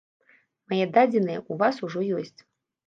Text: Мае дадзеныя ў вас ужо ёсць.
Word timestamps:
Мае 0.73 0.85
дадзеныя 0.95 1.39
ў 1.49 1.53
вас 1.63 1.75
ужо 1.91 1.99
ёсць. 2.23 2.39